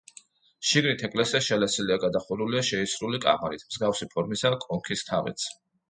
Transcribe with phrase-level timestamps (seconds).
[0.69, 5.53] შიგნით ეკლესია შელესილია, გადახურულია შეისრული კამარით, მსგავსი ფორმისაა კონქის თაღიც.